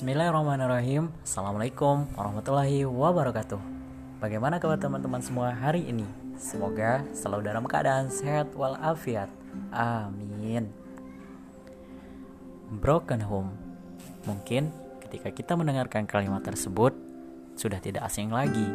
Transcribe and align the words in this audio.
Bismillahirrahmanirrahim. 0.00 1.12
Assalamualaikum 1.20 2.08
warahmatullahi 2.16 2.88
wabarakatuh. 2.88 3.60
Bagaimana 4.16 4.56
kabar 4.56 4.80
teman-teman 4.80 5.20
semua 5.20 5.52
hari 5.52 5.92
ini? 5.92 6.08
Semoga 6.40 7.04
selalu 7.12 7.52
dalam 7.52 7.68
keadaan 7.68 8.08
sehat 8.08 8.48
walafiat. 8.56 9.28
Amin. 9.68 10.72
Broken 12.80 13.20
home. 13.20 13.52
Mungkin 14.24 14.72
ketika 15.04 15.36
kita 15.36 15.52
mendengarkan 15.52 16.08
kalimat 16.08 16.40
tersebut 16.48 16.96
Sudah 17.52 17.76
tidak 17.76 18.08
asing 18.08 18.32
lagi. 18.32 18.72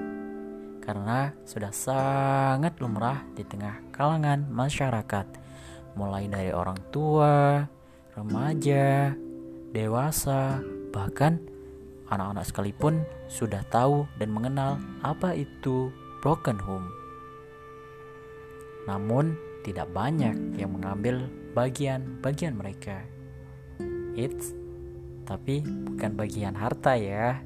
Karena 0.85 1.33
sudah 1.41 1.73
sangat 1.73 2.77
lumrah 2.77 3.25
di 3.33 3.41
tengah 3.41 3.81
kalangan 3.89 4.45
masyarakat. 4.45 5.25
Mulai 5.97 6.29
dari 6.29 6.53
orang 6.53 6.77
tua, 6.93 7.65
remaja, 8.13 9.17
dewasa, 9.73 10.61
bahkan 10.95 11.43
anak-anak 12.07 12.47
sekalipun 12.47 13.03
sudah 13.27 13.67
tahu 13.67 14.07
dan 14.15 14.31
mengenal 14.31 14.79
apa 15.03 15.35
itu 15.35 15.91
broken 16.23 16.55
home. 16.55 16.87
Namun, 18.87 19.35
tidak 19.67 19.91
banyak 19.91 20.55
yang 20.55 20.71
mengambil 20.71 21.27
bagian-bagian 21.51 22.55
mereka. 22.55 23.03
It's 24.15 24.55
tapi 25.25 25.65
bukan 25.65 26.13
bagian 26.13 26.53
harta 26.53 26.93
ya. 26.95 27.41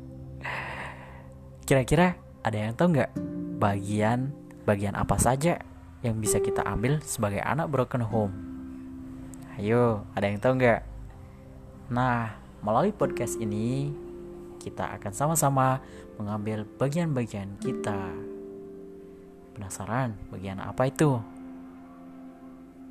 Kira-kira 1.64 2.20
ada 2.44 2.58
yang 2.60 2.76
tahu 2.76 3.00
nggak 3.00 3.12
bagian 3.58 4.36
bagian 4.68 5.00
apa 5.00 5.16
saja 5.16 5.64
yang 6.04 6.20
bisa 6.20 6.44
kita 6.44 6.62
ambil 6.68 7.00
sebagai 7.08 7.40
anak 7.40 7.72
broken 7.72 8.04
home? 8.04 8.36
Ayo, 9.56 10.04
ada 10.12 10.28
yang 10.28 10.44
tahu 10.44 10.60
nggak? 10.60 10.82
Nah, 11.92 12.36
melalui 12.64 12.92
podcast 12.92 13.40
ini 13.40 13.94
kita 14.60 15.00
akan 15.00 15.14
sama-sama 15.16 15.80
mengambil 16.20 16.68
bagian-bagian 16.78 17.56
kita. 17.64 18.12
Penasaran 19.56 20.16
bagian 20.30 20.60
apa 20.60 20.92
itu? 20.92 21.20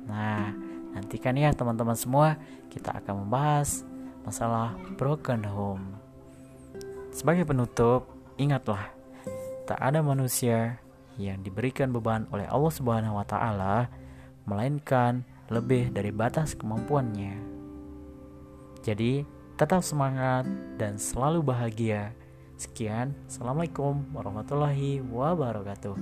Nah, 0.09 0.49
nantikan 0.97 1.37
ya 1.37 1.53
teman-teman 1.53 1.93
semua, 1.93 2.41
kita 2.73 2.97
akan 2.97 3.25
membahas 3.25 3.85
masalah 4.25 4.73
broken 4.97 5.45
home. 5.45 5.85
Sebagai 7.13 7.45
penutup, 7.45 8.09
ingatlah, 8.41 8.89
tak 9.69 9.77
ada 9.77 10.01
manusia 10.01 10.81
yang 11.21 11.45
diberikan 11.45 11.93
beban 11.93 12.25
oleh 12.33 12.49
Allah 12.49 12.73
Subhanahu 12.73 13.21
wa 13.21 13.25
taala 13.27 13.91
melainkan 14.49 15.21
lebih 15.53 15.93
dari 15.93 16.09
batas 16.09 16.57
kemampuannya. 16.57 17.37
Jadi, 18.81 19.38
tetap 19.59 19.83
semangat 19.83 20.47
dan 20.79 20.95
selalu 20.95 21.43
bahagia. 21.43 22.15
Sekian, 22.55 23.11
Assalamualaikum 23.27 24.07
warahmatullahi 24.15 25.03
wabarakatuh. 25.03 25.99